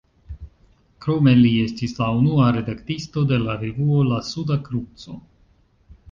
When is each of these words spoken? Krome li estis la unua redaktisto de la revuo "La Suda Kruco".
Krome 1.05 1.33
li 1.41 1.49
estis 1.65 1.91
la 1.99 2.07
unua 2.21 2.47
redaktisto 2.55 3.23
de 3.33 3.37
la 3.43 3.57
revuo 3.65 3.99
"La 4.13 4.23
Suda 4.31 4.57
Kruco". 4.69 5.19